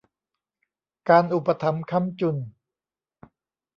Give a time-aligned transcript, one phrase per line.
[1.09, 2.35] การอุปถัมภ์ค้ำจุน